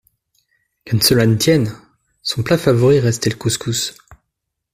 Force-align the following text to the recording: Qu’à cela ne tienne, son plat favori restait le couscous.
Qu’à 0.83 0.99
cela 0.99 1.27
ne 1.27 1.35
tienne, 1.35 1.69
son 2.23 2.41
plat 2.41 2.57
favori 2.57 2.97
restait 2.99 3.29
le 3.29 3.35
couscous. 3.35 3.95